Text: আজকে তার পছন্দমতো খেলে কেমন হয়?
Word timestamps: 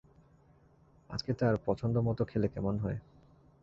আজকে 1.09 1.31
তার 1.33 1.55
পছন্দমতো 1.65 2.23
খেলে 2.25 2.47
কেমন 2.47 2.75
হয়? 2.79 2.97